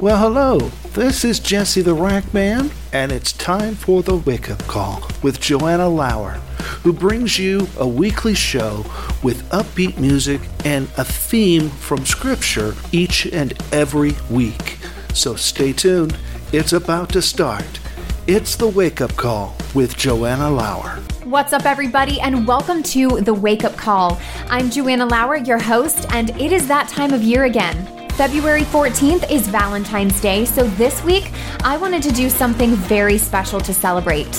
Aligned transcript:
Well, 0.00 0.18
hello. 0.18 0.58
This 0.92 1.24
is 1.24 1.40
Jesse 1.40 1.82
the 1.82 1.92
Rack 1.92 2.32
Man, 2.32 2.70
and 2.92 3.10
it's 3.10 3.32
time 3.32 3.74
for 3.74 4.00
the 4.00 4.14
Wake 4.14 4.48
Up 4.48 4.64
Call 4.68 5.02
with 5.24 5.40
Joanna 5.40 5.88
Lower, 5.88 6.34
who 6.84 6.92
brings 6.92 7.36
you 7.36 7.66
a 7.76 7.88
weekly 7.88 8.36
show 8.36 8.84
with 9.24 9.42
upbeat 9.50 9.98
music 9.98 10.40
and 10.64 10.84
a 10.98 11.04
theme 11.04 11.68
from 11.68 12.06
Scripture 12.06 12.76
each 12.92 13.26
and 13.26 13.60
every 13.72 14.14
week. 14.30 14.78
So 15.14 15.34
stay 15.34 15.72
tuned. 15.72 16.16
It's 16.52 16.72
about 16.72 17.08
to 17.10 17.20
start. 17.20 17.80
It's 18.28 18.54
the 18.54 18.68
Wake 18.68 19.00
Up 19.00 19.16
Call 19.16 19.56
with 19.74 19.96
Joanna 19.96 20.48
Lower. 20.48 21.00
What's 21.24 21.52
up, 21.52 21.66
everybody, 21.66 22.20
and 22.20 22.46
welcome 22.46 22.84
to 22.84 23.20
the 23.20 23.34
Wake 23.34 23.64
Up 23.64 23.76
Call. 23.76 24.20
I'm 24.48 24.70
Joanna 24.70 25.06
Lower, 25.06 25.38
your 25.38 25.58
host, 25.58 26.06
and 26.10 26.30
it 26.40 26.52
is 26.52 26.68
that 26.68 26.88
time 26.88 27.12
of 27.12 27.24
year 27.24 27.46
again. 27.46 27.97
February 28.18 28.62
14th 28.62 29.30
is 29.30 29.46
Valentine's 29.46 30.20
Day, 30.20 30.44
so 30.44 30.64
this 30.70 31.04
week 31.04 31.30
I 31.62 31.76
wanted 31.76 32.02
to 32.02 32.10
do 32.10 32.28
something 32.28 32.74
very 32.74 33.16
special 33.16 33.60
to 33.60 33.72
celebrate. 33.72 34.34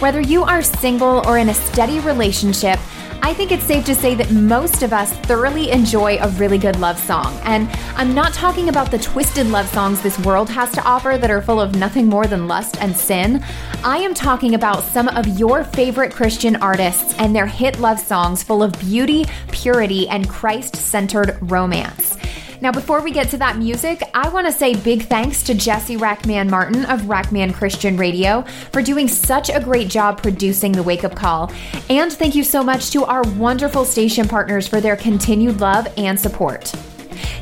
Whether 0.00 0.20
you 0.20 0.42
are 0.42 0.60
single 0.60 1.26
or 1.26 1.38
in 1.38 1.48
a 1.48 1.54
steady 1.54 1.98
relationship, 2.00 2.78
I 3.22 3.32
think 3.32 3.50
it's 3.50 3.64
safe 3.64 3.86
to 3.86 3.94
say 3.94 4.14
that 4.16 4.30
most 4.32 4.82
of 4.82 4.92
us 4.92 5.14
thoroughly 5.20 5.70
enjoy 5.70 6.18
a 6.18 6.28
really 6.32 6.58
good 6.58 6.78
love 6.78 6.98
song. 6.98 7.34
And 7.44 7.70
I'm 7.96 8.14
not 8.14 8.34
talking 8.34 8.68
about 8.68 8.90
the 8.90 8.98
twisted 8.98 9.46
love 9.46 9.66
songs 9.68 10.02
this 10.02 10.18
world 10.18 10.50
has 10.50 10.70
to 10.72 10.84
offer 10.84 11.16
that 11.16 11.30
are 11.30 11.40
full 11.40 11.58
of 11.58 11.74
nothing 11.74 12.08
more 12.08 12.26
than 12.26 12.48
lust 12.48 12.82
and 12.82 12.94
sin. 12.94 13.42
I 13.82 13.96
am 13.96 14.12
talking 14.12 14.54
about 14.54 14.82
some 14.82 15.08
of 15.08 15.26
your 15.26 15.64
favorite 15.64 16.12
Christian 16.12 16.56
artists 16.56 17.14
and 17.16 17.34
their 17.34 17.46
hit 17.46 17.80
love 17.80 17.98
songs 17.98 18.42
full 18.42 18.62
of 18.62 18.78
beauty, 18.78 19.24
purity, 19.52 20.06
and 20.06 20.28
Christ 20.28 20.76
centered 20.76 21.38
romance. 21.40 22.18
Now, 22.62 22.70
before 22.70 23.02
we 23.02 23.10
get 23.10 23.28
to 23.30 23.38
that 23.38 23.58
music, 23.58 24.04
I 24.14 24.28
want 24.28 24.46
to 24.46 24.52
say 24.52 24.76
big 24.76 25.06
thanks 25.06 25.42
to 25.42 25.54
Jesse 25.54 25.96
Rackman 25.96 26.48
Martin 26.48 26.84
of 26.84 27.00
Rackman 27.02 27.52
Christian 27.52 27.96
Radio 27.96 28.42
for 28.70 28.80
doing 28.80 29.08
such 29.08 29.50
a 29.50 29.58
great 29.58 29.88
job 29.88 30.22
producing 30.22 30.70
the 30.70 30.82
Wake 30.84 31.02
Up 31.02 31.16
Call. 31.16 31.50
And 31.90 32.12
thank 32.12 32.36
you 32.36 32.44
so 32.44 32.62
much 32.62 32.92
to 32.92 33.04
our 33.04 33.22
wonderful 33.36 33.84
station 33.84 34.28
partners 34.28 34.68
for 34.68 34.80
their 34.80 34.94
continued 34.94 35.60
love 35.60 35.92
and 35.96 36.18
support. 36.18 36.72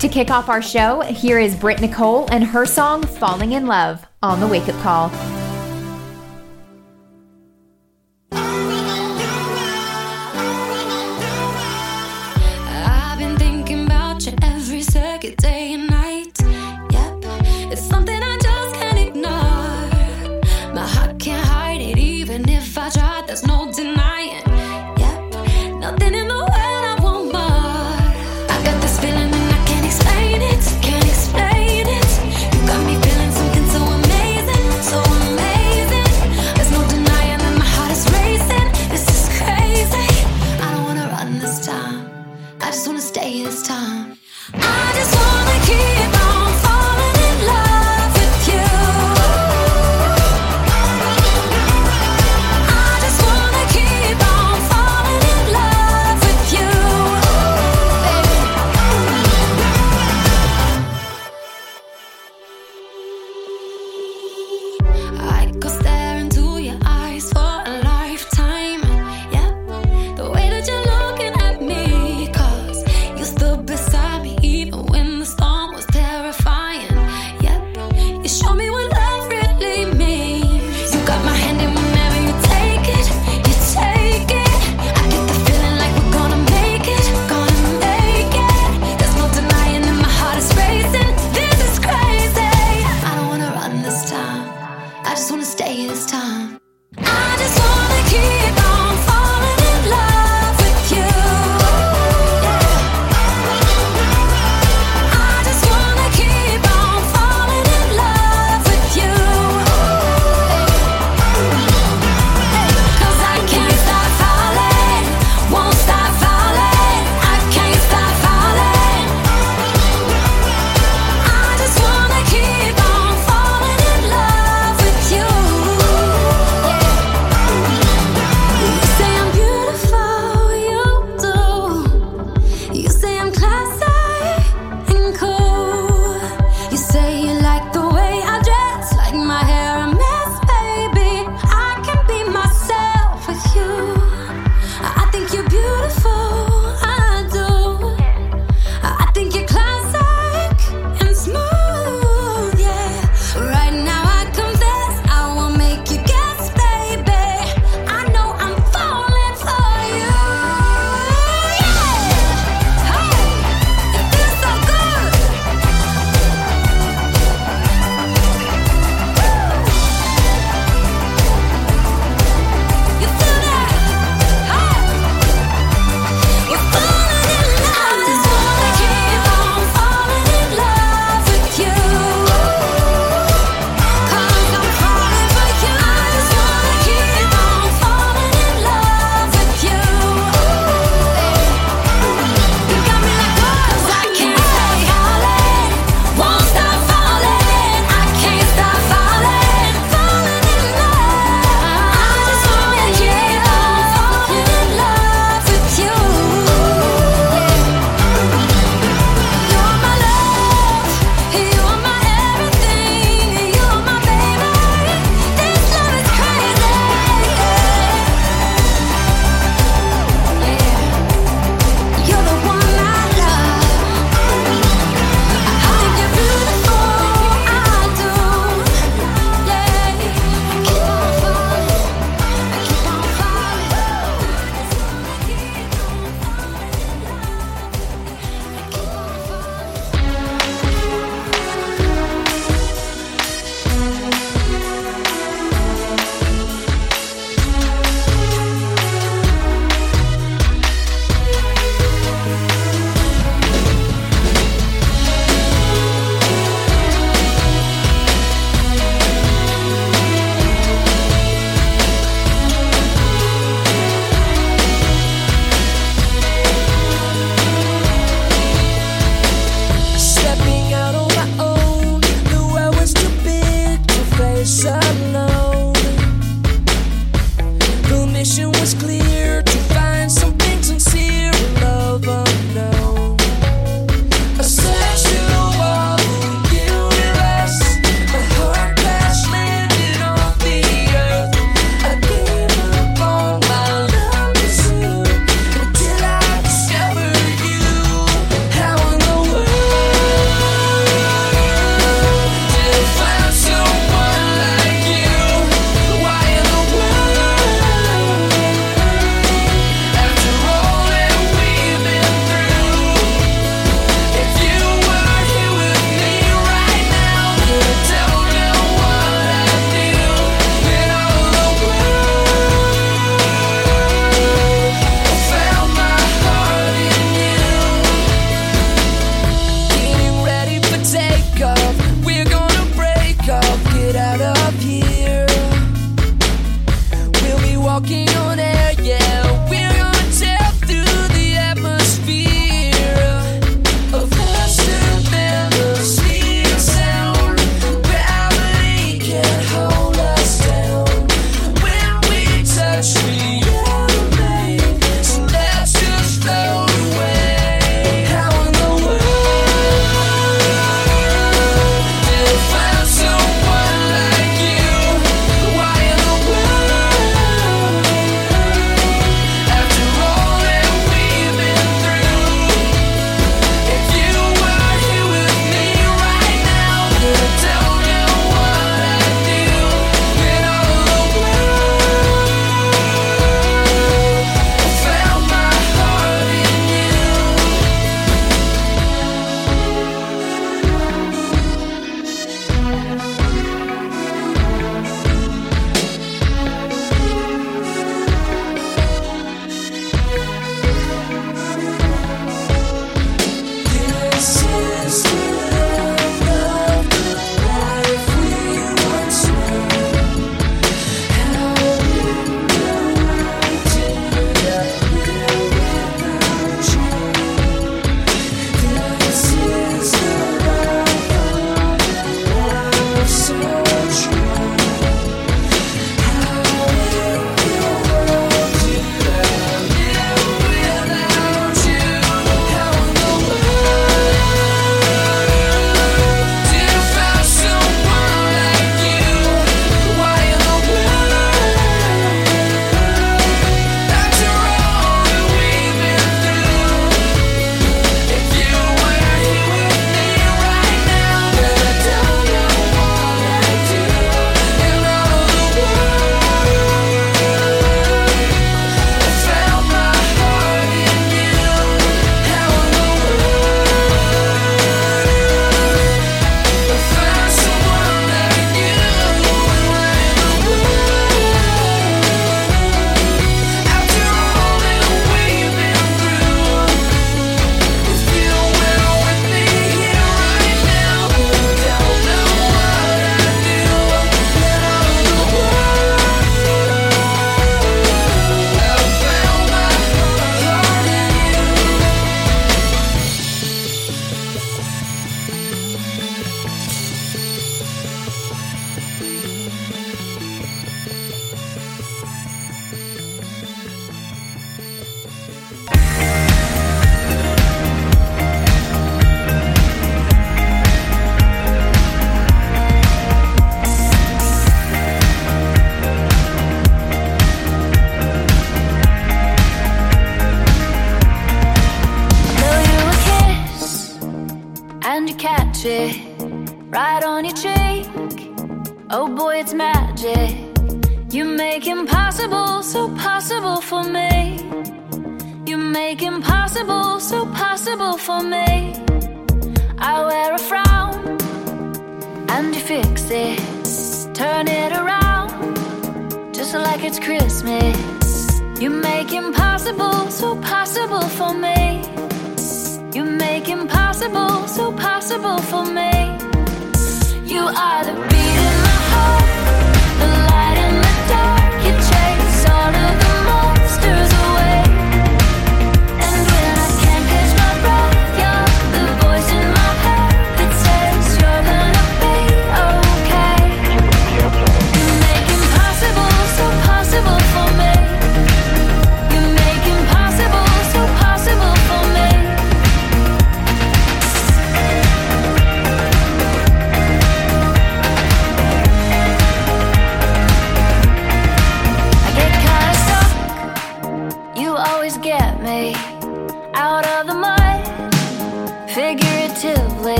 To 0.00 0.08
kick 0.08 0.30
off 0.30 0.50
our 0.50 0.60
show, 0.60 1.00
here 1.00 1.38
is 1.38 1.56
Britt 1.56 1.80
Nicole 1.80 2.30
and 2.30 2.44
her 2.44 2.66
song 2.66 3.02
Falling 3.02 3.52
in 3.52 3.66
Love 3.66 4.06
on 4.22 4.38
the 4.38 4.46
Wake 4.46 4.68
Up 4.68 4.78
Call. 4.82 5.45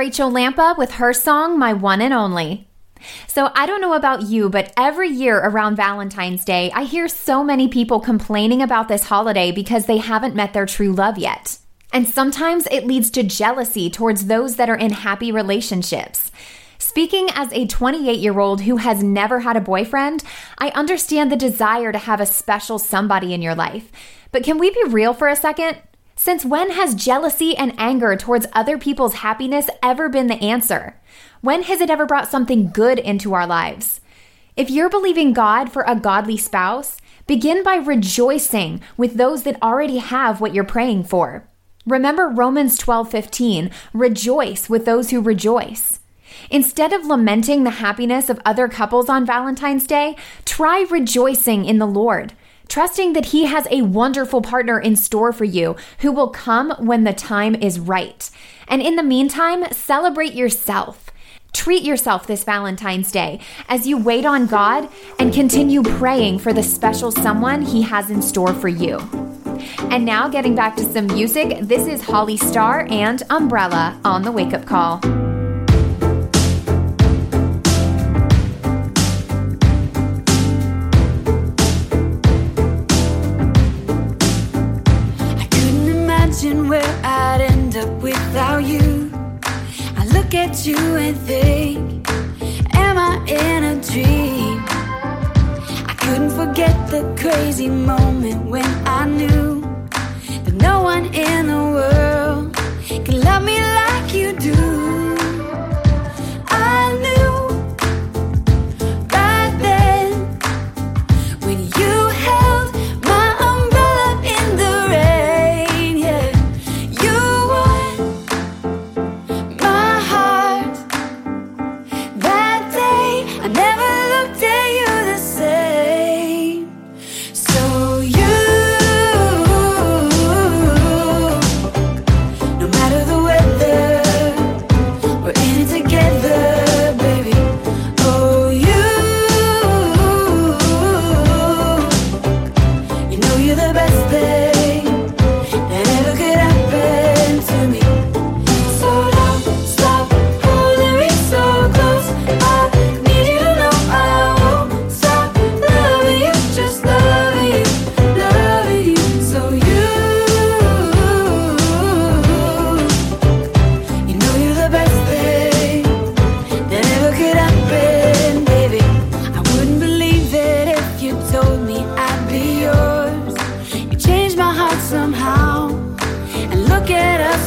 Rachel 0.00 0.30
Lampa 0.30 0.76
with 0.78 0.92
her 0.92 1.12
song, 1.12 1.58
My 1.58 1.74
One 1.74 2.00
and 2.00 2.14
Only. 2.14 2.66
So, 3.26 3.50
I 3.54 3.66
don't 3.66 3.82
know 3.82 3.92
about 3.92 4.22
you, 4.22 4.48
but 4.48 4.72
every 4.74 5.10
year 5.10 5.36
around 5.36 5.76
Valentine's 5.76 6.42
Day, 6.42 6.70
I 6.74 6.84
hear 6.84 7.06
so 7.06 7.44
many 7.44 7.68
people 7.68 8.00
complaining 8.00 8.62
about 8.62 8.88
this 8.88 9.04
holiday 9.04 9.52
because 9.52 9.84
they 9.84 9.98
haven't 9.98 10.34
met 10.34 10.54
their 10.54 10.64
true 10.64 10.94
love 10.94 11.18
yet. 11.18 11.58
And 11.92 12.08
sometimes 12.08 12.66
it 12.70 12.86
leads 12.86 13.10
to 13.10 13.22
jealousy 13.22 13.90
towards 13.90 14.24
those 14.24 14.56
that 14.56 14.70
are 14.70 14.74
in 14.74 14.90
happy 14.90 15.32
relationships. 15.32 16.32
Speaking 16.78 17.28
as 17.34 17.52
a 17.52 17.66
28 17.66 18.18
year 18.18 18.40
old 18.40 18.62
who 18.62 18.78
has 18.78 19.02
never 19.02 19.40
had 19.40 19.58
a 19.58 19.60
boyfriend, 19.60 20.24
I 20.56 20.70
understand 20.70 21.30
the 21.30 21.36
desire 21.36 21.92
to 21.92 21.98
have 21.98 22.22
a 22.22 22.26
special 22.26 22.78
somebody 22.78 23.34
in 23.34 23.42
your 23.42 23.54
life. 23.54 23.92
But 24.32 24.44
can 24.44 24.56
we 24.56 24.70
be 24.70 24.84
real 24.84 25.12
for 25.12 25.28
a 25.28 25.36
second? 25.36 25.76
Since 26.22 26.44
when 26.44 26.72
has 26.72 26.94
jealousy 26.94 27.56
and 27.56 27.72
anger 27.78 28.14
towards 28.14 28.46
other 28.52 28.76
people's 28.76 29.14
happiness 29.24 29.70
ever 29.82 30.10
been 30.10 30.26
the 30.26 30.34
answer? 30.34 31.00
When 31.40 31.62
has 31.62 31.80
it 31.80 31.88
ever 31.88 32.04
brought 32.04 32.30
something 32.30 32.68
good 32.72 32.98
into 32.98 33.32
our 33.32 33.46
lives? 33.46 34.02
If 34.54 34.68
you're 34.68 34.90
believing 34.90 35.32
God 35.32 35.72
for 35.72 35.82
a 35.86 35.96
godly 35.96 36.36
spouse, 36.36 36.98
begin 37.26 37.62
by 37.62 37.76
rejoicing 37.76 38.82
with 38.98 39.14
those 39.14 39.44
that 39.44 39.62
already 39.62 39.96
have 39.96 40.42
what 40.42 40.52
you're 40.52 40.62
praying 40.62 41.04
for. 41.04 41.48
Remember 41.86 42.28
Romans 42.28 42.76
12:15, 42.76 43.70
rejoice 43.94 44.68
with 44.68 44.84
those 44.84 45.08
who 45.08 45.22
rejoice. 45.22 46.00
Instead 46.50 46.92
of 46.92 47.06
lamenting 47.06 47.64
the 47.64 47.80
happiness 47.80 48.28
of 48.28 48.42
other 48.44 48.68
couples 48.68 49.08
on 49.08 49.24
Valentine's 49.24 49.86
Day, 49.86 50.16
try 50.44 50.84
rejoicing 50.90 51.64
in 51.64 51.78
the 51.78 51.86
Lord, 51.86 52.34
trusting 52.70 53.12
that 53.12 53.26
He 53.26 53.44
has 53.44 53.66
a 53.70 53.82
wonderful 53.82 54.40
partner 54.40 54.80
in 54.80 54.96
store 54.96 55.32
for 55.32 55.44
you 55.44 55.76
who 55.98 56.10
will 56.10 56.30
come 56.30 56.70
when 56.78 57.04
the 57.04 57.12
time 57.12 57.54
is 57.54 57.78
right. 57.78 58.30
And 58.66 58.80
in 58.80 58.96
the 58.96 59.02
meantime, 59.02 59.70
celebrate 59.72 60.32
yourself. 60.32 61.10
Treat 61.52 61.82
yourself 61.82 62.28
this 62.28 62.44
Valentine's 62.44 63.10
Day 63.10 63.40
as 63.68 63.86
you 63.86 63.98
wait 63.98 64.24
on 64.24 64.46
God 64.46 64.88
and 65.18 65.34
continue 65.34 65.82
praying 65.82 66.38
for 66.38 66.52
the 66.52 66.62
special 66.62 67.10
someone 67.10 67.62
He 67.62 67.82
has 67.82 68.08
in 68.08 68.22
store 68.22 68.54
for 68.54 68.68
you. 68.68 68.98
And 69.90 70.04
now, 70.04 70.28
getting 70.28 70.54
back 70.54 70.76
to 70.76 70.92
some 70.92 71.08
music, 71.08 71.58
this 71.60 71.86
is 71.86 72.00
Holly 72.00 72.36
Starr 72.36 72.86
and 72.88 73.22
Umbrella 73.28 74.00
on 74.04 74.22
the 74.22 74.32
Wake 74.32 74.54
Up 74.54 74.64
Call. 74.64 75.19
Think, 91.12 92.08
Am 92.74 92.98
I 92.98 93.16
in 93.26 93.64
a 93.64 93.82
dream? 93.82 94.64
I 95.88 95.94
couldn't 95.98 96.30
forget 96.30 96.74
the 96.90 97.02
crazy 97.20 97.68
moment 97.68 97.99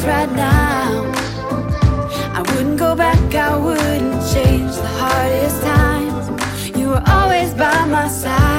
right 0.06 0.32
now. 0.32 1.12
I 2.34 2.42
wouldn't 2.50 2.78
go 2.78 2.96
back, 2.96 3.34
I 3.36 3.56
wouldn't 3.56 4.34
change 4.34 4.76
the 4.76 4.94
hardest 5.02 5.62
times. 5.62 6.78
You 6.78 6.90
were 6.90 7.04
always 7.08 7.54
by 7.54 7.86
my 7.86 8.08
side, 8.08 8.53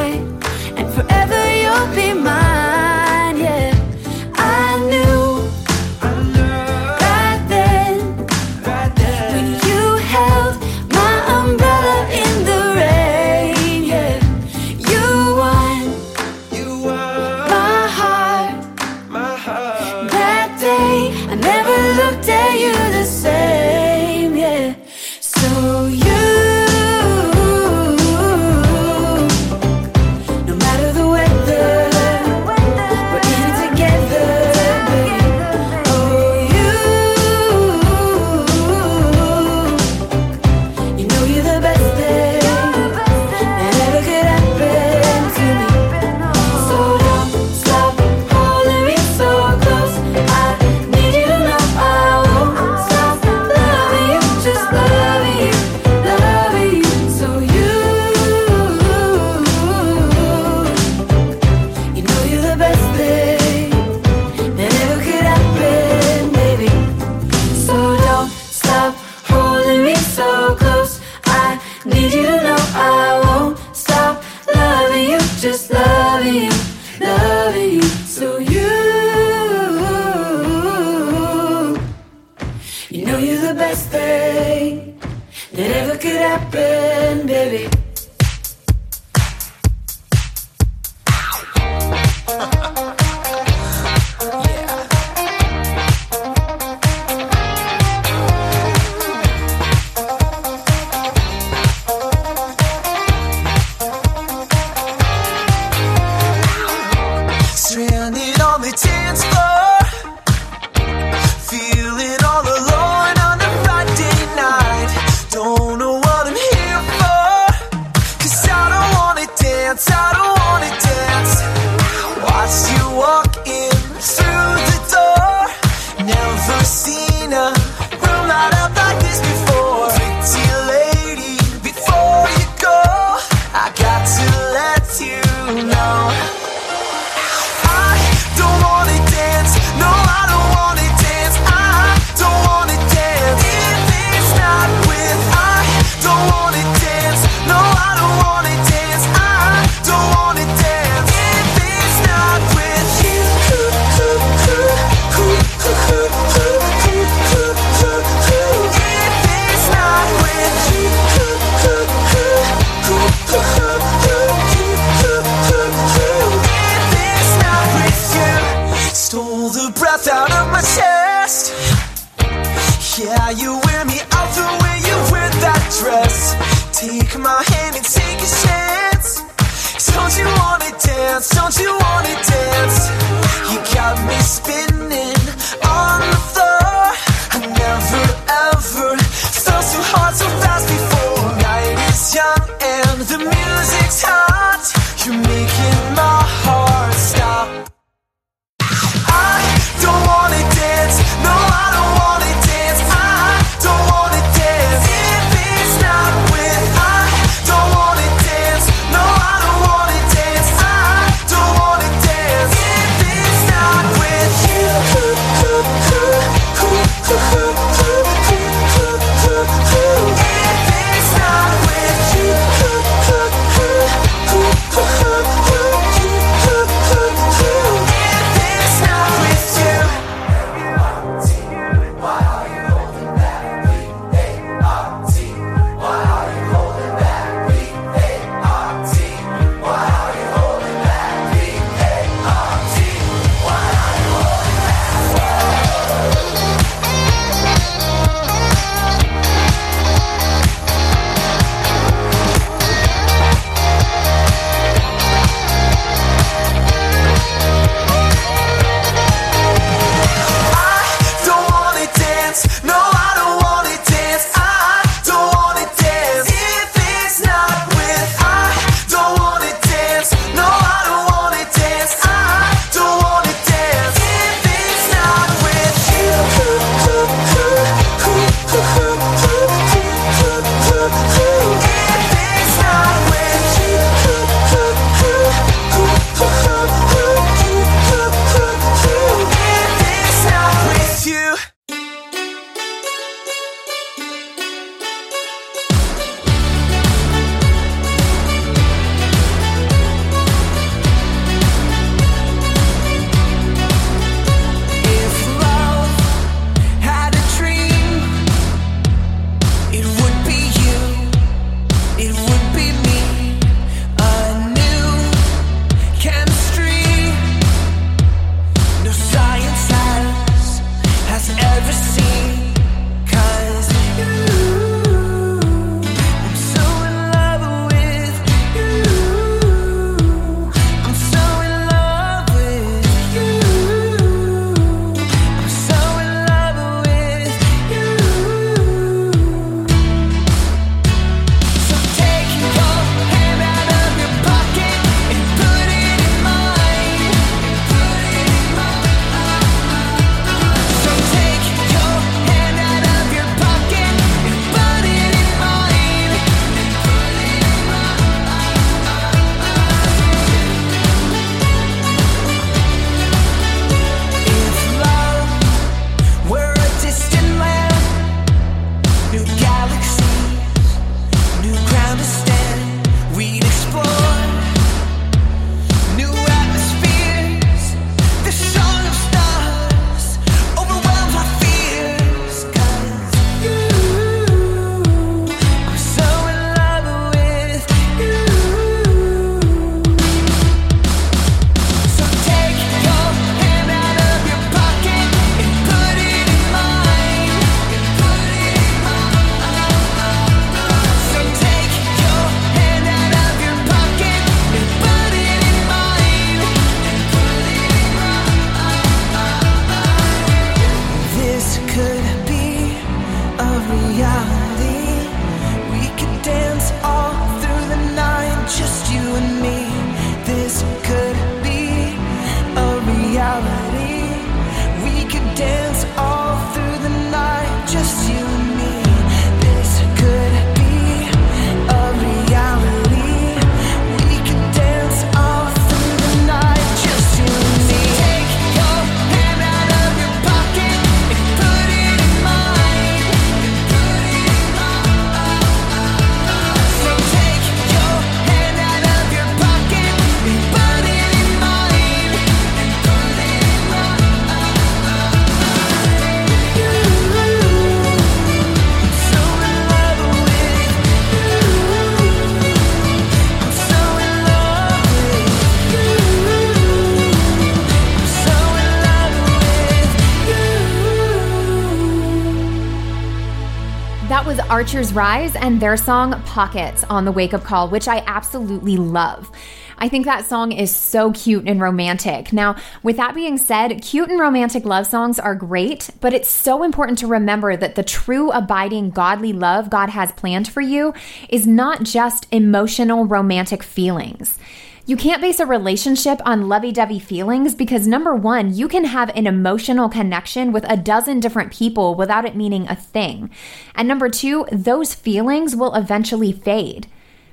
Archers 474.64 474.94
Rise 474.94 475.37
and 475.37 475.61
their 475.61 475.77
song 475.77 476.18
Pockets 476.22 476.85
on 476.85 477.05
the 477.05 477.12
Wake 477.12 477.35
Up 477.35 477.44
Call, 477.44 477.68
which 477.68 477.87
I 477.87 478.03
absolutely 478.07 478.79
love. 478.79 479.31
I 479.77 479.90
think 479.90 480.07
that 480.07 480.24
song 480.24 480.53
is 480.53 480.74
so 480.74 481.12
cute 481.12 481.46
and 481.46 481.61
romantic. 481.61 482.33
Now, 482.33 482.57
with 482.83 482.96
that 482.96 483.14
being 483.14 483.37
said, 483.37 483.83
cute 483.83 484.09
and 484.09 484.18
romantic 484.18 484.64
love 484.64 484.87
songs 484.87 485.18
are 485.18 485.35
great, 485.35 485.90
but 486.00 486.14
it's 486.14 486.31
so 486.31 486.62
important 486.62 486.96
to 487.00 487.07
remember 487.07 487.59
that 487.59 487.74
the 487.74 487.83
true, 487.83 488.31
abiding, 488.31 488.88
godly 488.88 489.35
love 489.35 489.68
God 489.68 489.90
has 489.90 490.12
planned 490.12 490.48
for 490.48 490.62
you 490.62 490.94
is 491.29 491.46
not 491.46 491.83
just 491.83 492.27
emotional, 492.33 493.05
romantic 493.05 493.62
feelings. 493.62 494.38
You 494.87 494.99
can't 494.99 495.23
base 495.23 495.40
a 495.40 495.47
relationship 495.47 496.20
on 496.27 496.47
lovey 496.47 496.70
dovey 496.70 496.99
feelings 496.99 497.55
because 497.55 497.87
number 497.87 498.14
one, 498.14 498.53
you 498.53 498.68
can 498.68 498.85
have 498.85 499.09
an 499.16 499.27
emotional 499.27 499.88
connection 499.88 500.53
with 500.53 500.66
a 500.68 500.77
dozen 500.77 501.20
different 501.20 501.55
people 501.55 501.94
without 501.94 502.27
it 502.27 502.37
meaning 502.37 502.68
a 502.68 502.77
thing. 502.77 503.31
And 503.75 503.88
number 503.88 504.11
two, 504.11 504.47
those 504.53 504.94
feelings 504.94 505.57
will 505.57 505.75
eventually 505.75 506.33
fade. 506.33 506.87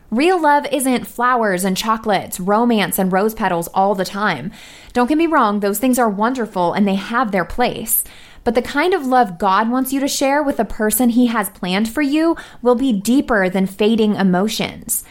Real 0.10 0.42
love 0.42 0.66
isn't 0.72 1.08
flowers 1.08 1.66
and 1.66 1.76
chocolates, 1.76 2.40
romance 2.40 2.98
and 2.98 3.12
rose 3.12 3.34
petals 3.34 3.68
all 3.74 3.96
the 3.96 4.06
time. 4.06 4.54
Don't 4.94 5.08
get 5.08 5.18
me 5.18 5.28
wrong, 5.28 5.60
those 5.60 5.80
things 5.80 6.00
are 6.00 6.10
wonderful 6.10 6.72
and 6.72 6.88
they 6.88 6.96
have 6.96 7.34
their 7.34 7.46
place. 7.46 8.06
But 8.46 8.56
the 8.56 8.62
kind 8.62 8.94
of 8.94 9.06
love 9.06 9.38
God 9.38 9.70
wants 9.70 9.92
you 9.92 10.00
to 10.00 10.08
share 10.08 10.42
with 10.42 10.56
the 10.56 10.64
person 10.64 11.10
He 11.10 11.28
has 11.28 11.50
planned 11.50 11.90
for 11.90 12.02
you 12.02 12.38
will 12.62 12.76
be 12.76 12.94
deeper 12.94 13.50
than 13.50 13.68
fading 13.68 14.16
emotions. 14.16 15.04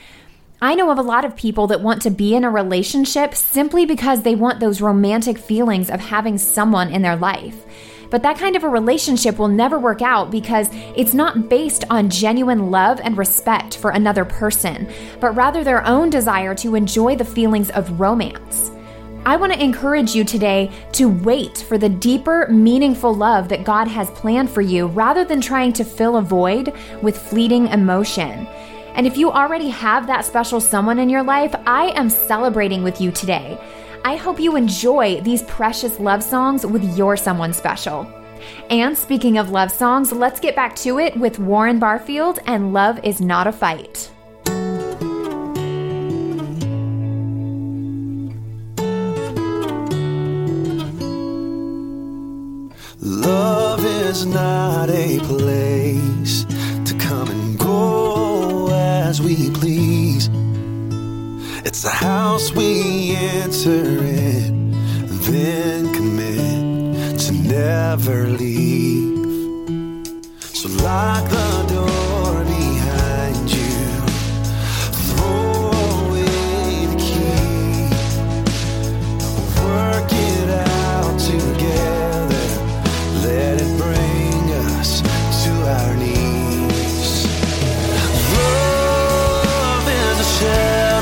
I 0.63 0.75
know 0.75 0.91
of 0.91 0.99
a 0.99 1.03
lot 1.03 1.25
of 1.25 1.37
people 1.37 1.69
that 1.69 1.81
want 1.81 2.03
to 2.03 2.11
be 2.11 2.35
in 2.35 2.45
a 2.45 2.51
relationship 2.51 3.35
simply 3.35 3.87
because 3.87 4.23
they 4.23 4.35
want 4.35 4.61
those 4.61 4.83
romantic 4.83 5.39
feelings 5.39 5.89
of 5.89 6.01
having 6.01 6.37
someone 6.37 6.93
in 6.93 7.01
their 7.01 7.17
life. 7.17 7.65
But 8.11 8.23
that 8.25 8.37
kind 8.37 8.55
of 8.57 8.65
a 8.65 8.69
relationship 8.69 9.39
will 9.39 9.49
never 9.49 9.79
work 9.79 10.03
out 10.03 10.31
because 10.31 10.69
it's 10.95 11.15
not 11.15 11.49
based 11.49 11.85
on 11.89 12.11
genuine 12.11 12.71
love 12.71 13.01
and 13.03 13.17
respect 13.17 13.79
for 13.79 13.93
another 13.93 14.27
person, 14.27 14.87
but 15.19 15.35
rather 15.35 15.65
their 15.65 15.87
own 15.87 16.11
desire 16.11 16.55
to 16.57 16.75
enjoy 16.75 17.17
the 17.17 17.25
feelings 17.25 17.71
of 17.71 17.99
romance. 17.99 18.71
I 19.25 19.37
want 19.37 19.55
to 19.55 19.65
encourage 19.65 20.15
you 20.15 20.25
today 20.25 20.71
to 20.93 21.09
wait 21.09 21.57
for 21.57 21.79
the 21.79 21.89
deeper, 21.89 22.49
meaningful 22.49 23.15
love 23.15 23.49
that 23.49 23.65
God 23.65 23.89
has 23.89 24.11
planned 24.11 24.51
for 24.51 24.61
you 24.61 24.89
rather 24.89 25.25
than 25.25 25.41
trying 25.41 25.73
to 25.75 25.85
fill 25.85 26.19
a 26.19 26.23
void 26.23 26.75
with 27.01 27.17
fleeting 27.17 27.69
emotion. 27.69 28.47
And 28.95 29.07
if 29.07 29.17
you 29.17 29.31
already 29.31 29.69
have 29.69 30.07
that 30.07 30.25
special 30.25 30.61
someone 30.61 30.99
in 30.99 31.09
your 31.09 31.23
life, 31.23 31.55
I 31.67 31.91
am 31.97 32.11
celebrating 32.11 32.83
with 32.83 33.01
you 33.01 33.11
today. 33.13 33.59
I 34.05 34.17
hope 34.17 34.41
you 34.41 34.57
enjoy 34.57 35.21
these 35.21 35.43
precious 35.43 36.01
love 36.01 36.23
songs 36.23 36.65
with 36.65 36.97
your 36.97 37.17
someone 37.17 37.53
special. 37.53 38.11
And 38.71 38.97
speaking 38.97 39.39
of 39.39 39.51
love 39.51 39.71
songs, 39.71 40.13
let's 40.13 40.41
get 40.41 40.57
back 40.57 40.75
to 40.77 40.99
it 40.99 41.17
with 41.17 41.39
Warren 41.39 41.79
Barfield 41.79 42.39
and 42.47 42.73
Love 42.73 42.99
is 43.05 43.21
Not 43.21 43.47
a 43.47 43.53
Fight. 43.53 44.11
Love 53.03 53.85
is 53.85 54.27
not 54.27 54.89
a 54.91 55.19
place 55.21 56.45
to 56.85 56.95
come 56.99 57.29
and 57.29 57.59
go 57.59 58.30
as 59.11 59.21
we 59.21 59.51
please. 59.51 60.31
It's 61.67 61.85
a 61.85 61.91
house 61.91 62.53
we 62.53 63.17
enter 63.17 63.83
in, 64.05 64.71
then 65.27 65.93
commit 65.93 67.19
to 67.23 67.33
never 67.33 68.29
leave. 68.29 69.19
So 70.59 70.69
lock 70.85 71.29
the 71.29 71.51
door 71.75 72.10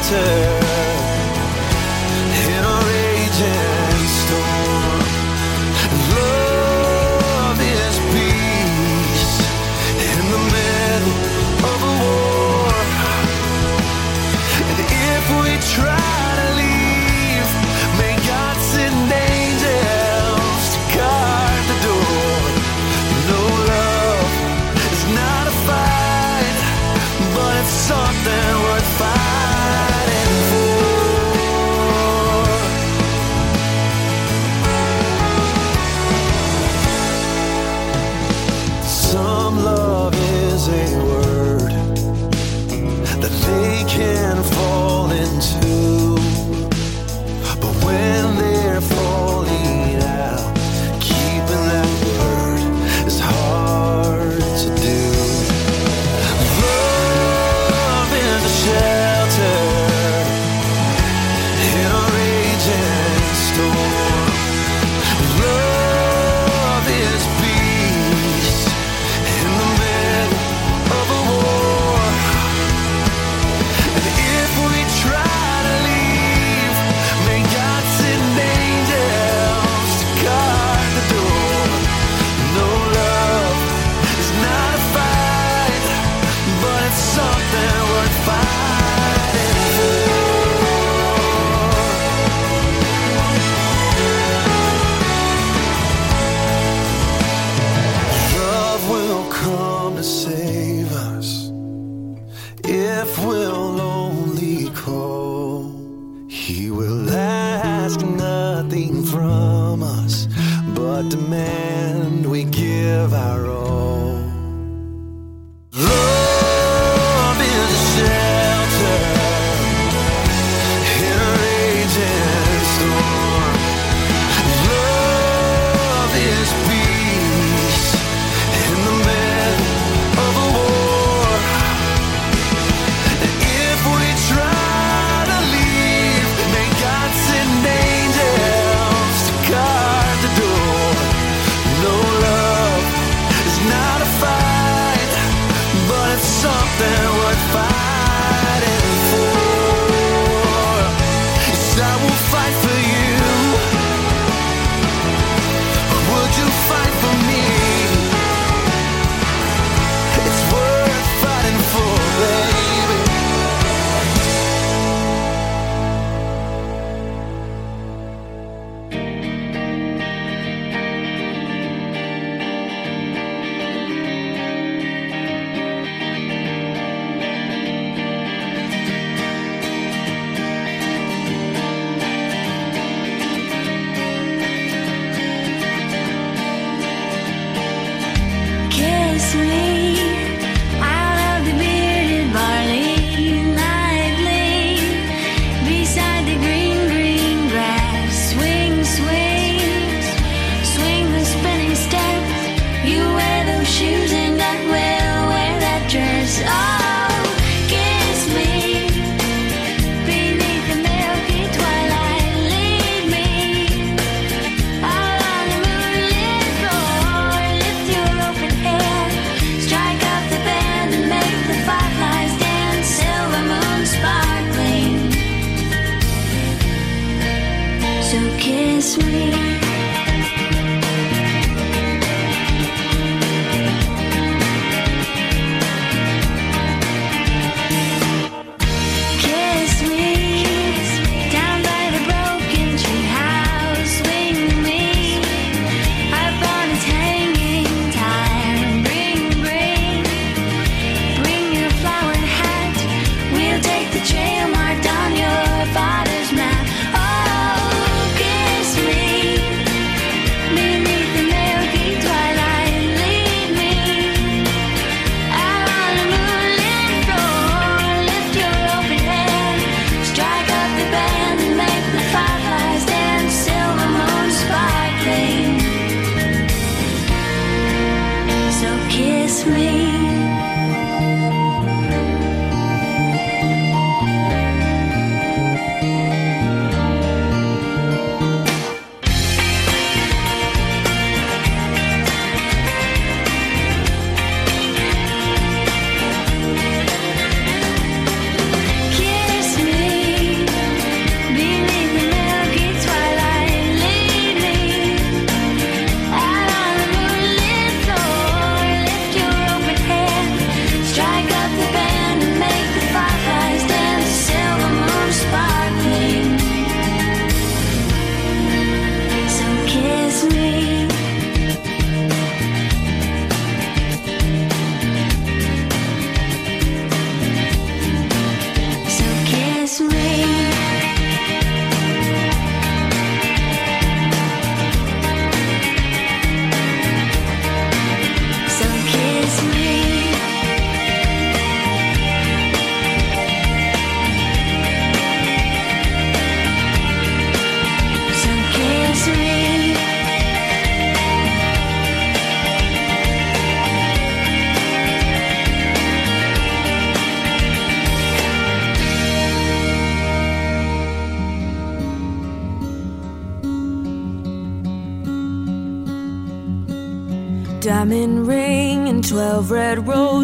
shelter 0.08 0.57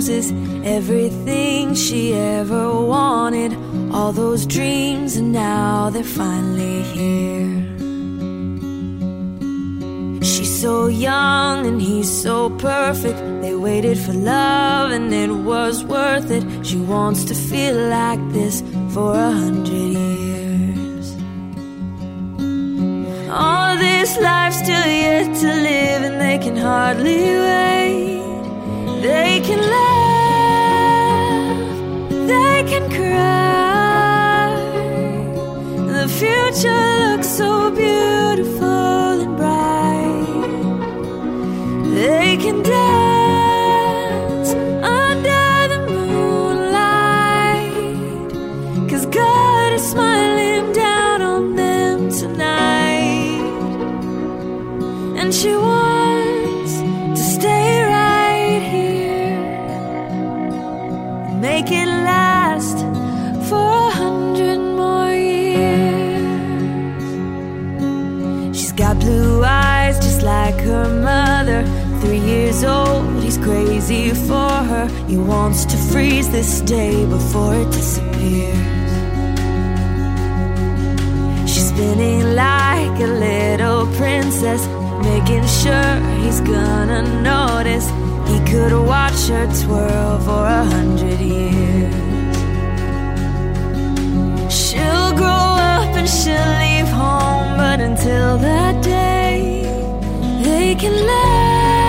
everything 0.09 1.75
she 1.75 2.15
ever 2.15 2.81
wanted. 2.81 3.57
All 3.93 4.13
those 4.13 4.47
dreams, 4.47 5.17
and 5.17 5.33
now 5.33 5.91
they're 5.91 6.05
finally 6.05 6.83
here. 6.83 7.75
She's 10.23 10.61
so 10.61 10.87
young 10.89 11.67
and 11.67 11.81
he's 11.81 12.11
so 12.11 12.51
perfect. 12.51 13.19
They 13.43 13.55
waited 13.55 13.99
for 13.99 14.13
love 14.13 14.91
and 14.91 15.13
it 15.13 15.31
was 15.31 15.85
worth 15.85 16.31
it. 16.31 16.45
She 16.67 16.79
wants 16.79 17.25
to 17.25 17.35
feel 17.35 17.77
like 17.89 18.21
this 18.33 18.63
for 18.95 19.15
a 19.15 19.31
hundred 19.31 19.93
years. 20.01 21.15
All 23.31 23.77
this 23.77 24.17
life 24.19 24.55
still 24.55 24.87
yet 24.87 25.35
to 25.43 25.47
live, 25.47 26.03
and 26.09 26.21
they 26.21 26.39
can 26.39 26.57
hardly 26.57 27.23
wait. 27.49 28.23
They 29.03 29.41
can 29.45 29.61
laugh, 29.61 29.94
future 36.25 37.11
looks 37.11 37.29
so 37.29 37.71
beautiful 37.71 38.34
old, 72.65 73.23
he's 73.23 73.39
crazy 73.39 74.11
for 74.11 74.51
her. 74.71 74.87
He 75.07 75.17
wants 75.17 75.65
to 75.67 75.77
freeze 75.77 76.29
this 76.31 76.61
day 76.63 77.07
before 77.07 77.55
it 77.55 77.71
disappears. 77.71 78.91
She's 81.51 81.69
spinning 81.69 82.35
like 82.35 82.97
a 83.01 83.11
little 83.29 83.87
princess, 83.99 84.67
making 85.03 85.47
sure 85.47 85.95
he's 86.23 86.41
gonna 86.41 87.03
notice. 87.23 87.87
He 88.31 88.39
could 88.51 88.73
watch 88.87 89.29
her 89.29 89.47
twirl 89.63 90.19
for 90.27 90.45
a 90.47 90.65
hundred 90.65 91.21
years. 91.21 91.95
She'll 94.53 95.13
grow 95.21 95.49
up 95.75 95.91
and 96.01 96.09
she'll 96.09 96.53
leave 96.65 96.89
home, 96.89 97.57
but 97.57 97.81
until 97.81 98.39
that 98.39 98.83
day, 98.83 99.63
they 100.43 100.75
can 100.75 100.95
laugh, 101.07 101.84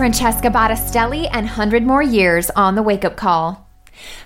Francesca 0.00 0.48
Battistelli 0.48 1.28
and 1.30 1.44
100 1.44 1.82
More 1.82 2.02
Years 2.02 2.48
on 2.56 2.74
the 2.74 2.82
Wake 2.82 3.04
Up 3.04 3.18
Call. 3.18 3.68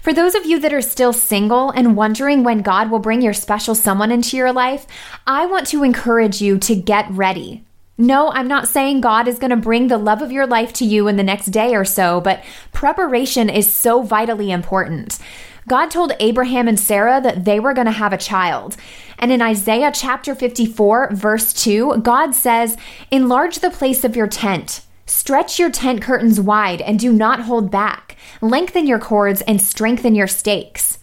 For 0.01 0.13
those 0.13 0.37
of 0.37 0.47
you 0.47 0.61
that 0.61 0.73
are 0.73 0.81
still 0.81 1.13
single 1.13 1.71
and 1.71 1.97
wondering 1.97 2.45
when 2.45 2.63
God 2.63 2.93
will 2.93 3.01
bring 3.01 3.21
your 3.21 3.33
special 3.33 3.75
someone 3.75 4.13
into 4.13 4.37
your 4.37 4.53
life, 4.53 4.87
I 5.27 5.47
want 5.47 5.67
to 5.67 5.83
encourage 5.83 6.41
you 6.41 6.59
to 6.59 6.77
get 6.77 7.11
ready. 7.11 7.65
No, 7.99 8.31
I'm 8.31 8.47
not 8.47 8.69
saying 8.69 9.01
God 9.01 9.27
is 9.27 9.41
going 9.41 9.51
to 9.51 9.57
bring 9.57 9.89
the 9.89 9.99
love 9.99 10.23
of 10.23 10.31
your 10.31 10.47
life 10.47 10.73
to 10.75 10.85
you 10.85 11.09
in 11.09 11.17
the 11.17 11.25
next 11.25 11.47
day 11.47 11.75
or 11.75 11.85
so, 11.85 12.21
but 12.21 12.45
preparation 12.73 13.51
is 13.51 13.69
so 13.69 14.03
vitally 14.03 14.53
important. 14.53 15.19
God 15.67 15.91
told 15.91 16.13
Abraham 16.21 16.69
and 16.69 16.79
Sarah 16.79 17.21
that 17.21 17.45
they 17.45 17.59
were 17.59 17.75
going 17.75 17.87
to 17.87 17.91
have 17.91 18.13
a 18.13 18.17
child. 18.17 18.77
And 19.19 19.33
in 19.33 19.43
Isaiah 19.43 19.91
chapter 19.93 20.37
54, 20.37 21.11
verse 21.15 21.53
2, 21.53 21.97
God 21.97 22.33
says, 22.37 22.77
Enlarge 23.11 23.59
the 23.59 23.71
place 23.71 24.05
of 24.05 24.15
your 24.15 24.29
tent. 24.29 24.84
Stretch 25.07 25.59
your 25.59 25.71
tent 25.71 26.01
curtains 26.01 26.41
wide 26.41 26.81
and 26.81 26.99
do 26.99 27.13
not 27.13 27.41
hold 27.41 27.71
back. 27.71 28.17
Lengthen 28.41 28.87
your 28.87 28.99
cords 28.99 29.43
and 29.43 29.61
strengthen 29.61 30.15
your 30.15 30.27
stakes. 30.27 30.99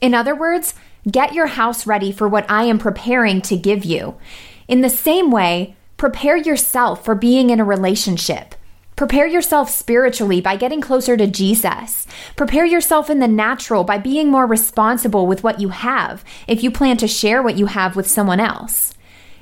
In 0.00 0.12
other 0.12 0.34
words, 0.34 0.74
get 1.10 1.32
your 1.32 1.46
house 1.46 1.86
ready 1.86 2.12
for 2.12 2.28
what 2.28 2.50
I 2.50 2.64
am 2.64 2.78
preparing 2.78 3.40
to 3.42 3.56
give 3.56 3.84
you. 3.84 4.16
In 4.68 4.82
the 4.82 4.90
same 4.90 5.30
way, 5.30 5.74
prepare 5.96 6.36
yourself 6.36 7.04
for 7.04 7.14
being 7.14 7.50
in 7.50 7.60
a 7.60 7.64
relationship. 7.64 8.54
Prepare 8.96 9.26
yourself 9.26 9.68
spiritually 9.68 10.40
by 10.40 10.56
getting 10.56 10.80
closer 10.80 11.16
to 11.18 11.26
Jesus. 11.26 12.06
Prepare 12.34 12.64
yourself 12.64 13.10
in 13.10 13.20
the 13.20 13.28
natural 13.28 13.84
by 13.84 13.98
being 13.98 14.30
more 14.30 14.46
responsible 14.46 15.26
with 15.26 15.42
what 15.44 15.60
you 15.60 15.68
have 15.68 16.24
if 16.46 16.62
you 16.62 16.70
plan 16.70 16.96
to 16.96 17.06
share 17.06 17.42
what 17.42 17.58
you 17.58 17.66
have 17.66 17.94
with 17.94 18.08
someone 18.08 18.40
else. 18.40 18.94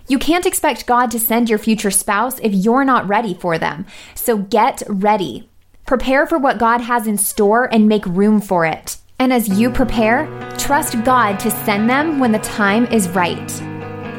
You 0.07 0.19
can't 0.19 0.45
expect 0.45 0.87
God 0.87 1.11
to 1.13 1.19
send 1.19 1.49
your 1.49 1.59
future 1.59 1.91
spouse 1.91 2.39
if 2.41 2.53
you're 2.53 2.85
not 2.85 3.09
ready 3.09 3.33
for 3.33 3.57
them. 3.57 3.87
So 4.15 4.37
get 4.37 4.83
ready. 4.87 5.49
Prepare 5.87 6.27
for 6.27 6.39
what 6.39 6.59
God 6.59 6.83
has 6.83 7.07
in 7.07 7.17
store 7.17 7.73
and 7.73 7.89
make 7.89 8.05
room 8.05 8.41
for 8.43 8.67
it. 8.67 8.99
And 9.19 9.33
as 9.33 9.49
you 9.49 9.71
prepare, 9.71 10.27
trust 10.59 11.03
God 11.05 11.39
to 11.41 11.51
send 11.51 11.89
them 11.89 12.19
when 12.19 12.33
the 12.33 12.39
time 12.41 12.85
is 12.87 13.09
right. 13.09 13.63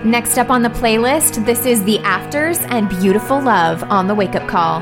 Next 0.04 0.40
up 0.40 0.50
on 0.50 0.64
the 0.64 0.70
playlist, 0.70 1.46
this 1.46 1.66
is 1.66 1.84
The 1.84 2.00
Afters 2.00 2.60
and 2.60 2.90
Beautiful 2.90 3.40
Love 3.40 3.84
on 3.84 4.08
the 4.08 4.16
Wake 4.16 4.36
Up 4.36 4.48
Call. 4.48 4.82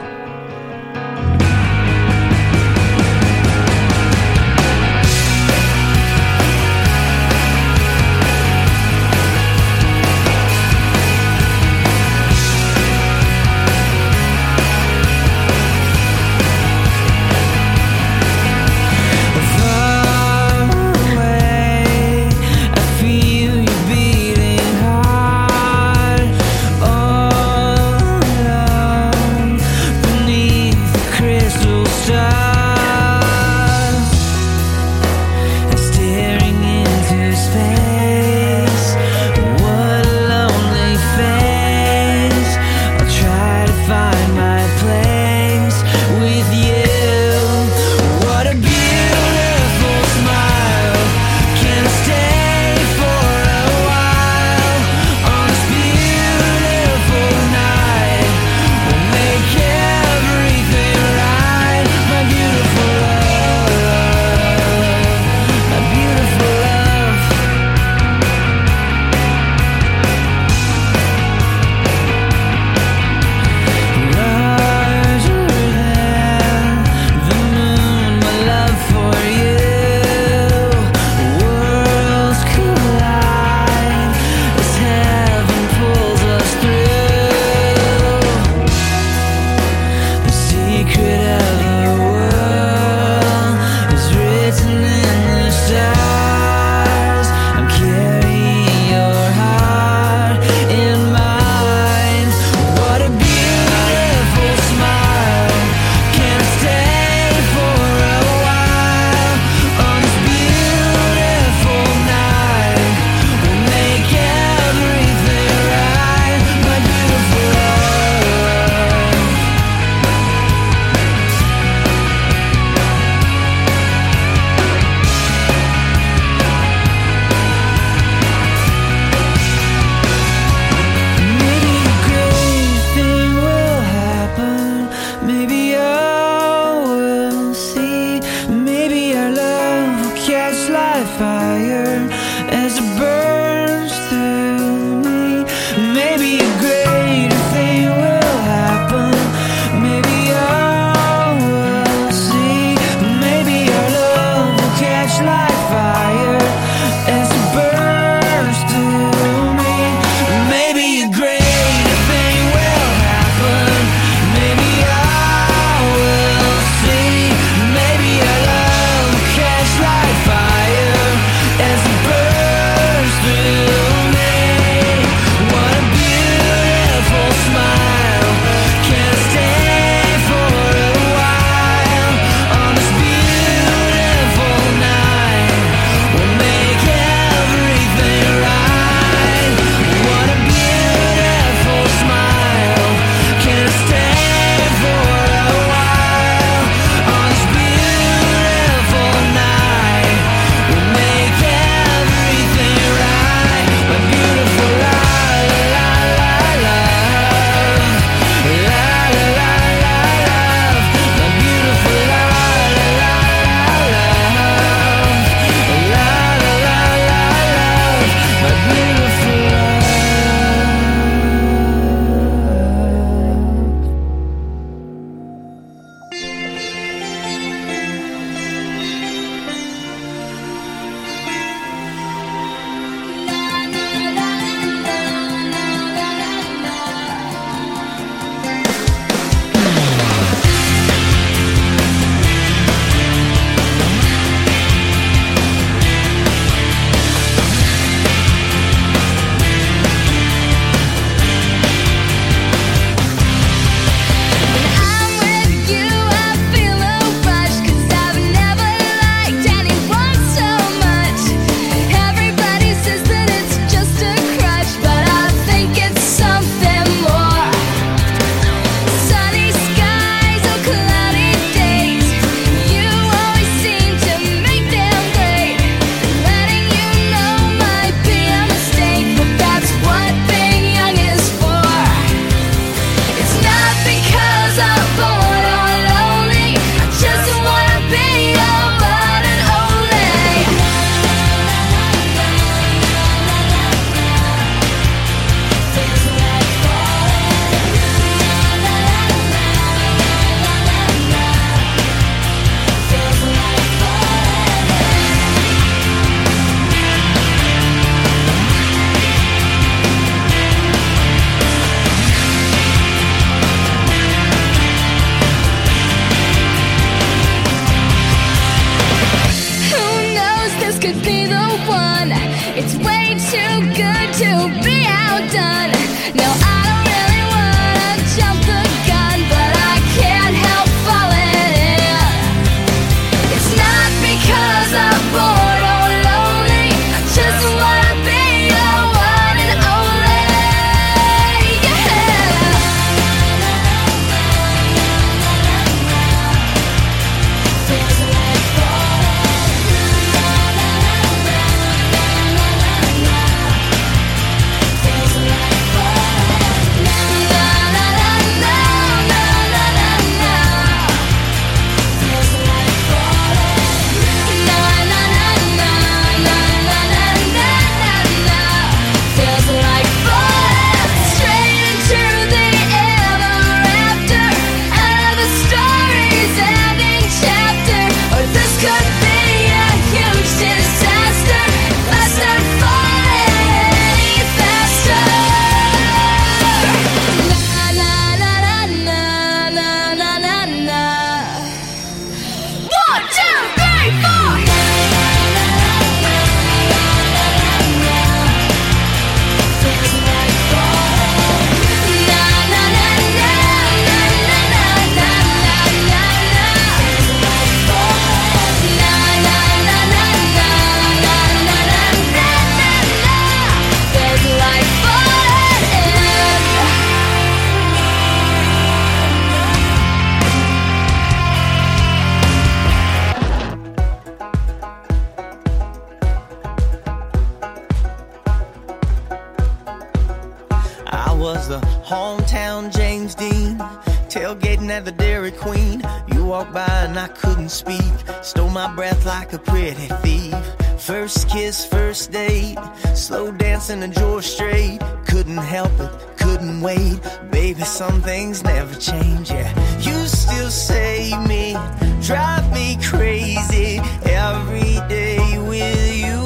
Dairy 435.13 435.31
Queen. 435.31 435.79
You 436.11 436.25
walked 436.25 436.53
by 436.53 436.65
and 436.65 436.97
I 436.97 437.07
couldn't 437.07 437.49
speak, 437.49 437.93
stole 438.23 438.49
my 438.49 438.73
breath 438.73 439.05
like 439.05 439.31
a 439.31 439.37
pretty 439.37 439.87
thief. 440.01 440.33
First 440.79 441.29
kiss, 441.29 441.63
first 441.67 442.11
date, 442.11 442.57
slow 442.95 443.31
dancing 443.31 443.81
to 443.81 443.89
George 443.89 444.25
Strait. 444.25 444.81
Couldn't 445.05 445.37
help 445.37 445.71
it, 445.79 445.91
couldn't 446.17 446.61
wait. 446.61 446.99
Baby, 447.29 447.61
some 447.61 448.01
things 448.01 448.43
never 448.43 448.73
change. 448.79 449.29
Yeah, 449.29 449.53
you 449.81 450.07
still 450.07 450.49
save 450.49 451.19
me, 451.27 451.55
drive 452.01 452.51
me 452.51 452.79
crazy 452.81 453.81
every 454.05 454.79
day 454.89 455.37
with 455.47 455.95
you. 456.05 456.21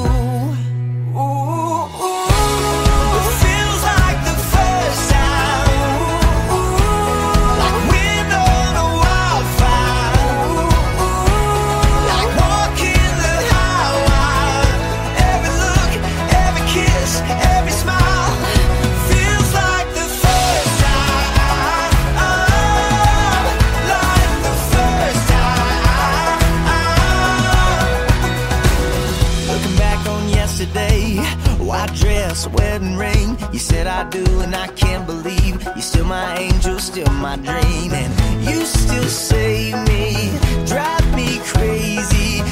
Ooh, 1.12 1.84
dress, 32.38 32.48
wedding 32.54 32.96
ring. 32.96 33.36
You 33.52 33.58
said 33.58 33.86
I 33.86 34.08
do, 34.10 34.24
and 34.40 34.54
I 34.54 34.68
can't 34.68 35.06
believe 35.06 35.62
you're 35.64 35.80
still 35.80 36.04
my 36.04 36.38
angel, 36.38 36.78
still 36.78 37.10
my 37.12 37.36
dream, 37.36 37.92
and 37.92 38.44
you 38.44 38.64
still 38.64 39.04
save 39.04 39.74
me, 39.88 40.32
drive 40.66 41.14
me 41.14 41.38
crazy 41.44 42.42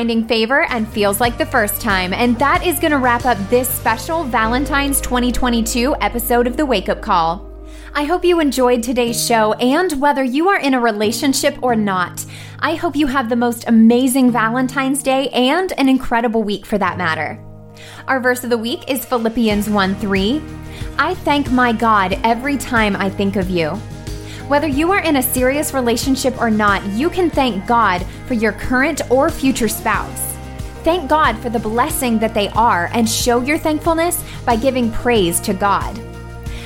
Finding 0.00 0.26
Favor 0.26 0.62
and 0.70 0.88
Feels 0.88 1.20
Like 1.20 1.36
the 1.36 1.44
First 1.44 1.78
Time. 1.78 2.14
And 2.14 2.38
that 2.38 2.66
is 2.66 2.80
going 2.80 2.92
to 2.92 2.96
wrap 2.96 3.26
up 3.26 3.36
this 3.50 3.68
special 3.68 4.24
Valentine's 4.24 4.98
2022 5.02 5.94
episode 6.00 6.46
of 6.46 6.56
The 6.56 6.64
Wake 6.64 6.88
Up 6.88 7.02
Call. 7.02 7.46
I 7.92 8.04
hope 8.04 8.24
you 8.24 8.40
enjoyed 8.40 8.82
today's 8.82 9.22
show, 9.22 9.52
and 9.52 10.00
whether 10.00 10.24
you 10.24 10.48
are 10.48 10.58
in 10.58 10.72
a 10.72 10.80
relationship 10.80 11.62
or 11.62 11.76
not, 11.76 12.24
I 12.60 12.76
hope 12.76 12.96
you 12.96 13.08
have 13.08 13.28
the 13.28 13.36
most 13.36 13.68
amazing 13.68 14.32
Valentine's 14.32 15.02
Day 15.02 15.28
and 15.34 15.70
an 15.76 15.90
incredible 15.90 16.44
week 16.44 16.64
for 16.64 16.78
that 16.78 16.96
matter. 16.96 17.38
Our 18.08 18.20
verse 18.20 18.42
of 18.42 18.48
the 18.48 18.56
week 18.56 18.90
is 18.90 19.04
Philippians 19.04 19.68
1 19.68 19.96
3. 19.96 20.42
I 20.98 21.14
thank 21.14 21.50
my 21.50 21.74
God 21.74 22.18
every 22.24 22.56
time 22.56 22.96
I 22.96 23.10
think 23.10 23.36
of 23.36 23.50
you. 23.50 23.78
Whether 24.50 24.66
you 24.66 24.90
are 24.90 24.98
in 24.98 25.14
a 25.14 25.22
serious 25.22 25.72
relationship 25.72 26.40
or 26.40 26.50
not, 26.50 26.84
you 26.86 27.08
can 27.08 27.30
thank 27.30 27.68
God 27.68 28.04
for 28.26 28.34
your 28.34 28.50
current 28.50 29.00
or 29.08 29.30
future 29.30 29.68
spouse. 29.68 30.34
Thank 30.82 31.08
God 31.08 31.38
for 31.38 31.50
the 31.50 31.60
blessing 31.60 32.18
that 32.18 32.34
they 32.34 32.48
are 32.48 32.90
and 32.92 33.08
show 33.08 33.42
your 33.42 33.58
thankfulness 33.58 34.24
by 34.44 34.56
giving 34.56 34.90
praise 34.90 35.38
to 35.42 35.54
God. 35.54 35.96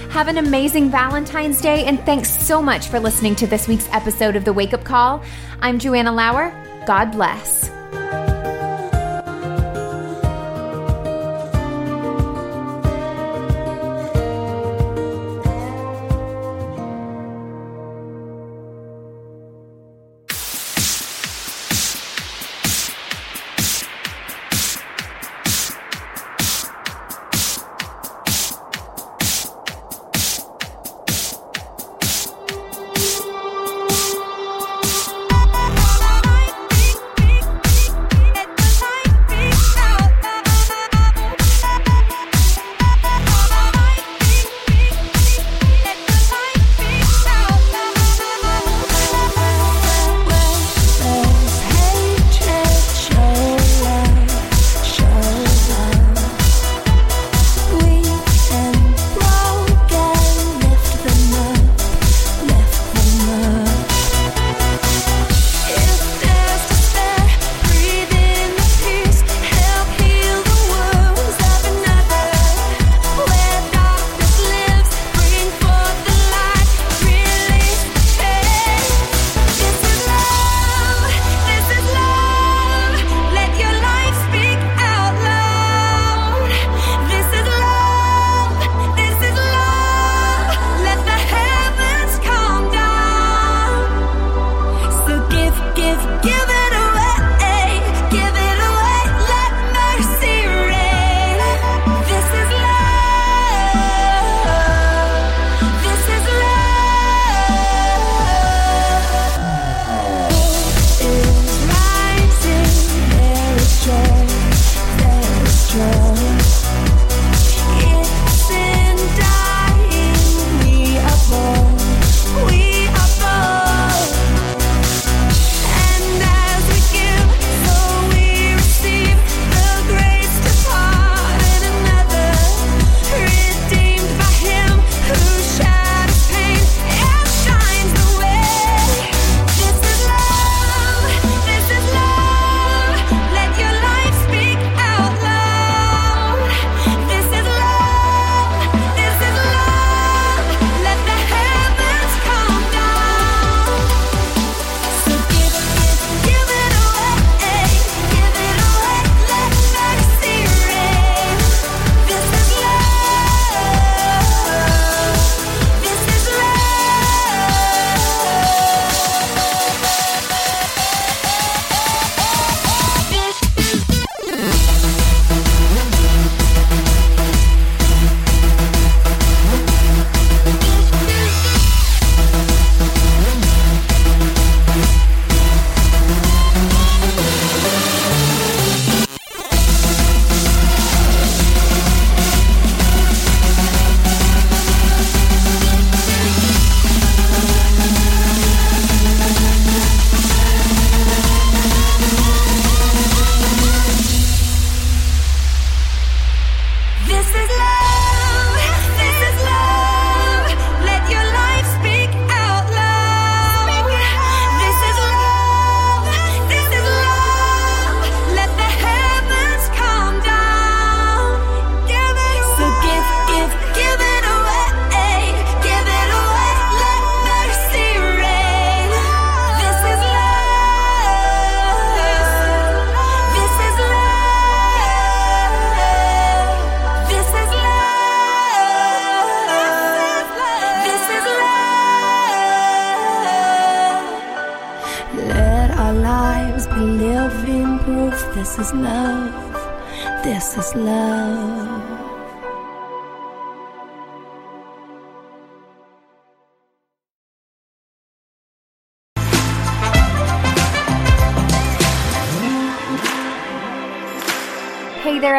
Have 0.08 0.28
an 0.28 0.38
amazing 0.38 0.88
Valentine's 0.88 1.60
Day 1.60 1.84
and 1.84 2.00
thanks 2.06 2.30
so 2.30 2.62
much 2.62 2.88
for 2.88 2.98
listening 2.98 3.36
to 3.36 3.46
this 3.46 3.68
week's 3.68 3.90
episode 3.92 4.34
of 4.34 4.46
The 4.46 4.52
Wake 4.54 4.72
Up 4.72 4.82
Call. 4.82 5.22
I'm 5.60 5.78
Joanna 5.78 6.10
Lower. 6.10 6.54
God 6.86 7.12
bless. 7.12 7.63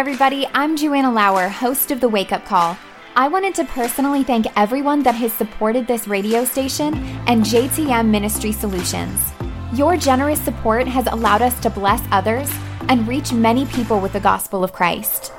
Everybody. 0.07 0.45
I'm 0.53 0.77
Joanna 0.77 1.11
Lower, 1.11 1.49
host 1.49 1.89
of 1.89 1.99
The 1.99 2.07
Wake 2.07 2.31
Up 2.31 2.45
Call. 2.45 2.77
I 3.15 3.27
wanted 3.27 3.55
to 3.55 3.65
personally 3.65 4.23
thank 4.23 4.45
everyone 4.55 5.01
that 5.01 5.15
has 5.15 5.33
supported 5.33 5.87
this 5.87 6.07
radio 6.07 6.45
station 6.45 6.93
and 7.25 7.43
JTM 7.43 8.09
Ministry 8.09 8.51
Solutions. 8.51 9.19
Your 9.73 9.97
generous 9.97 10.39
support 10.39 10.87
has 10.87 11.07
allowed 11.07 11.41
us 11.41 11.59
to 11.61 11.71
bless 11.71 12.03
others 12.11 12.47
and 12.87 13.07
reach 13.07 13.33
many 13.33 13.65
people 13.65 13.99
with 13.99 14.13
the 14.13 14.19
gospel 14.19 14.63
of 14.63 14.73
Christ. 14.73 15.33